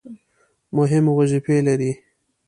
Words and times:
مهمې 0.75 1.11
وظیفې 1.17 1.57
لري. 1.67 1.91